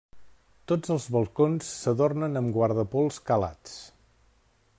[0.71, 3.79] Tots els balcons s'adornen amb guardapols calats.